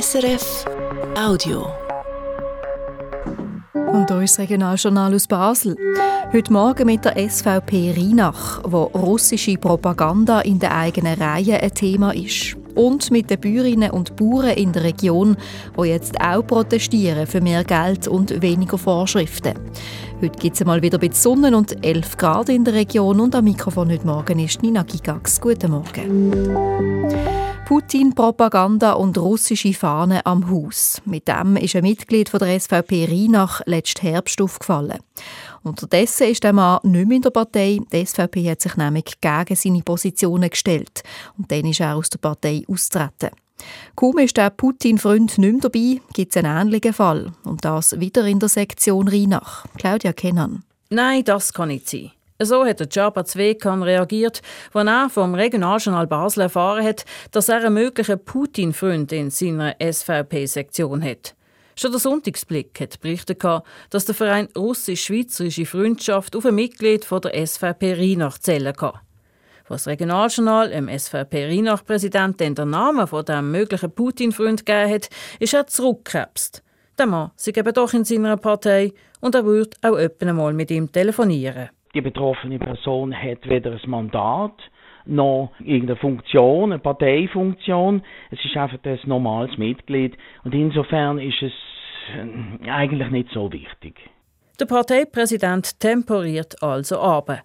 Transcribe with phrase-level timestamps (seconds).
[0.00, 0.64] SRF
[1.16, 1.68] Audio.
[3.92, 5.76] Und das Regionaljournal aus Basel.
[6.32, 12.12] Heute Morgen mit der SVP Rheinach, wo russische Propaganda in den eigenen Reihen ein Thema
[12.12, 12.56] ist.
[12.74, 15.36] Und mit den Bäuerinnen und Bauern in der Region,
[15.78, 19.54] die jetzt auch protestieren für mehr Geld und weniger Vorschriften.
[20.20, 23.20] Heute gibt es mal wieder ein Sonne und 11 Grad in der Region.
[23.20, 25.40] Und am Mikrofon heute Morgen ist Nina Gigax.
[25.40, 26.32] Guten Morgen.
[27.64, 31.00] Putin-Propaganda und russische Fahnen am Haus.
[31.06, 34.98] Mit dem ist ein Mitglied der SVP Rheinach letzten Herbst aufgefallen.
[35.62, 37.80] Unterdessen ist der Mann nicht mehr in der Partei.
[37.90, 41.02] Die SVP hat sich nämlich gegen seine Positionen gestellt.
[41.38, 43.30] Und dann ist er aus der Partei austreten.
[43.96, 47.32] Kaum ist der Putin-Freund nicht mehr dabei, gibt es einen ähnlichen Fall.
[47.44, 49.64] Und das wieder in der Sektion Rheinach.
[49.78, 50.64] Claudia Kennan.
[50.90, 52.10] Nein, das kann nicht sein.
[52.42, 54.42] So hat der Jabba Zwekan reagiert,
[54.72, 61.00] als er vom Regionaljournal Basel erfahren hat, dass er einen möglichen Putin-Freund in seiner SVP-Sektion
[61.04, 61.36] hat.
[61.76, 63.44] Schon der Sonntagsblick hat berichtet,
[63.90, 68.98] dass der Verein Russisch-Schweizerische Freundschaft auf ein Mitglied von der SVP Rheinach zählen kann.
[69.68, 75.68] Was Regionaljournal dem SVP Rheinach-Präsident den Namen von dem möglichen Putin-Freund gegeben hat, ist er
[75.68, 76.64] zurückgekrebst.
[76.98, 80.72] Der Mann sei eben doch in seiner Partei und er würde auch öppen einmal mit
[80.72, 81.70] ihm telefonieren.
[81.94, 84.52] Die betroffene Person hat weder ein Mandat
[85.06, 88.02] noch irgendeine Funktion, eine Parteifunktion.
[88.30, 91.52] Es ist einfach ein normales Mitglied und insofern ist es
[92.14, 93.94] äh, eigentlich nicht so wichtig.
[94.58, 97.42] Der Parteipräsident temporiert also ab.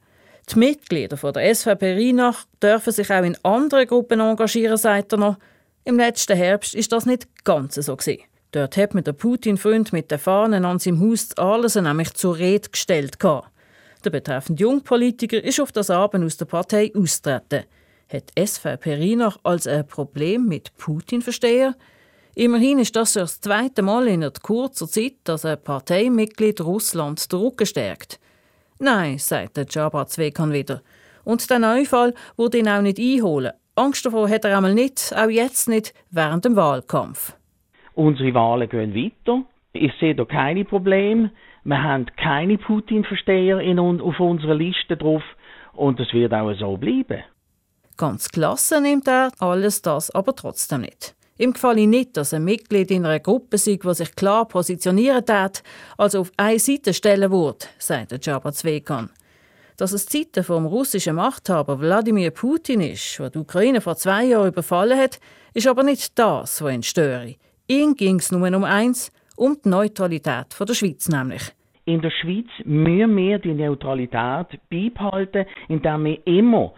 [0.52, 5.38] Die Mitglieder der SVP Rheinach dürfen sich auch in anderen Gruppen engagieren, sagt er noch.
[5.86, 8.24] Im letzten Herbst ist das nicht ganz so gewesen.
[8.52, 12.70] Dort hat mir der Putin-Freund mit den Fahnen an seinem Haus alles nämlich zur Rede
[12.70, 13.20] gestellt.
[13.20, 13.52] Gehabt.
[14.06, 17.66] Der betreffende Jungpolitiker ist auf das Abend aus der Partei austreten.
[18.12, 21.76] Hat SVP Rheinach als ein Problem mit Putin verstehen?
[22.34, 27.66] Immerhin ist das das zweite Mal in kurzer Zeit, dass ein Parteimitglied Russland den Rücken
[27.66, 28.20] stärkt.
[28.80, 30.82] Nein, sagt der Jabba Zwekan wieder.
[31.26, 33.52] Und der Neufall würde ihn auch nicht einholen.
[33.76, 37.36] Angst davor hat er einmal nicht, auch jetzt nicht, während dem Wahlkampf.
[37.96, 39.44] Unsere Wahlen gehen weiter.
[39.74, 41.32] Ich sehe da keine Probleme.
[41.70, 45.22] Wir haben keine Putin-Versteher auf unserer Liste drauf
[45.74, 47.22] und es wird auch so bleiben.
[47.96, 51.14] Ganz klasse nimmt er alles das aber trotzdem nicht.
[51.38, 55.62] Ihm gefalle nicht, dass ein Mitglied in einer Gruppe sei, die sich klar positionieren hat,
[55.96, 59.12] also auf eine Seite stellen würde, sagt der Jabba Zwekan.
[59.78, 64.48] Dass es Seite vom russischen Machthaber Wladimir Putin ist, der die Ukraine vor zwei Jahren
[64.48, 65.20] überfallen hat,
[65.54, 67.36] ist aber nicht das, was ihn störe.
[67.68, 71.54] Ihm ging es nur um eins, um die Neutralität der Schweiz nämlich.
[71.90, 76.72] In der Schweiz müssen wir die Neutralität beibehalten, indem wir immer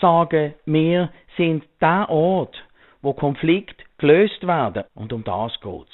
[0.00, 2.56] sagen, wir sind der Ort,
[3.02, 4.84] wo Konflikte gelöst werden.
[4.94, 5.92] Und um das geht's.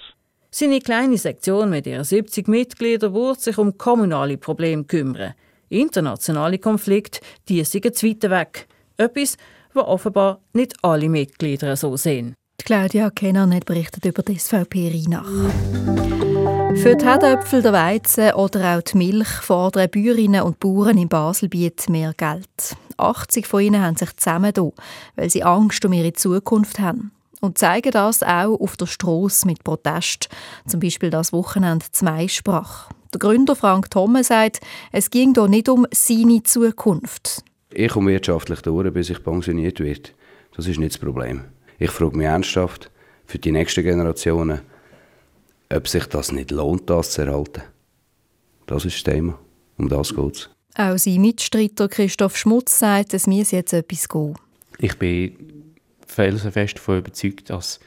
[0.50, 5.34] Seine kleine Sektion mit ihren 70 Mitgliedern wird sich um kommunale Probleme kümmern.
[5.68, 7.18] Internationale Konflikte,
[7.48, 8.68] die sind zu weit weg.
[8.96, 9.38] Etwas,
[9.74, 12.36] was offenbar nicht alle Mitglieder so sehen.
[12.64, 16.21] Claudia Kenner hat berichtet über die SVP Rheinach.
[16.76, 21.88] Für die Herdöpfel, der Weizen oder auch die Milch fordern Bäuerinnen und Bauern im Baselbiet
[21.88, 22.76] mehr Geld.
[22.96, 24.72] 80 von ihnen haben sich zusammengetan,
[25.16, 27.12] weil sie Angst um ihre Zukunft haben.
[27.40, 30.28] Und zeigen das auch auf der Strasse mit Protest,
[30.66, 32.90] zum Beispiel das Wochenende zum Maisprach.
[33.12, 34.60] Der Gründer Frank Thomme sagt,
[34.90, 37.44] es ging hier nicht um seine Zukunft.
[37.72, 40.10] Ich komme wirtschaftlich durch, bis ich pensioniert werde.
[40.56, 41.44] Das ist nicht das Problem.
[41.78, 42.90] Ich frage mich ernsthaft
[43.26, 44.60] für die nächsten Generationen,
[45.72, 47.62] ob sich das nicht lohnt, das zu erhalten.
[48.66, 49.38] Das ist das Thema.
[49.76, 50.50] Um das geht es.
[50.74, 54.34] Auch sein Mitstreiter Christoph Schmutz sagt, es muss jetzt etwas gehen.
[54.78, 55.74] Ich bin
[56.06, 57.80] felsenfest davon überzeugt, dass,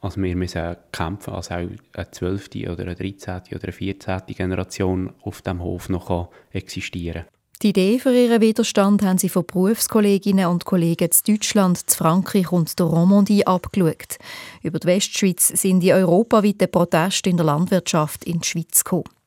[0.00, 2.48] dass wir müssen kämpfen als auch eine 12.
[2.70, 3.42] oder eine 13.
[3.52, 4.20] oder eine 14.
[4.28, 7.39] Generation auf dem Hof noch existieren kann.
[7.62, 12.50] Die Idee für ihren Widerstand haben sie von Berufskolleginnen und Kollegen zu Deutschland, zu Frankreich
[12.52, 14.16] und der Romandie abgeschaut.
[14.62, 19.19] Über die Westschweiz sind die europaweiten Proteste in der Landwirtschaft in die Schweiz gekommen.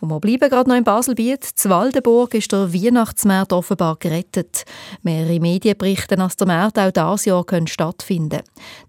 [0.00, 1.42] Und wir bleiben gerade noch in Baselbiet.
[1.42, 4.64] Zu Waldenburg ist der Weihnachtsmarkt offenbar gerettet.
[5.02, 8.40] Mehrere Medien berichten, dass der Markt auch dieses Jahr stattfinden.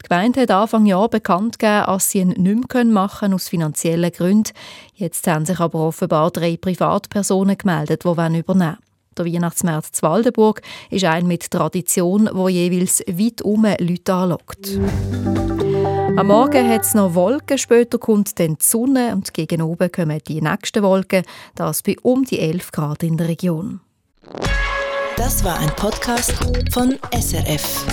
[0.04, 4.12] Die Gemeinde hat Anfang Jahr bekannt gegeben, dass sie ihn nicht mehr machen aus finanziellen
[4.12, 4.52] Gründen.
[4.96, 8.78] Jetzt haben sich aber offenbar drei Privatpersonen gemeldet, die übernehmen wollen.
[9.18, 10.62] Der Weihnachtsmarkt zu Waldenburg
[10.92, 14.78] ist ein mit Tradition, wo jeweils weit um Leute anlockt.
[16.18, 20.20] Am Morgen hat es noch Wolken, später kommt dann die Sonne und gegen oben kommen
[20.28, 21.24] die nächsten Wolken,
[21.54, 23.82] das bei um die 11 Grad in der Region.
[25.16, 26.34] Das war ein Podcast
[26.74, 27.86] von SRF.